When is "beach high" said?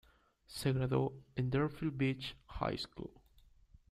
1.95-2.79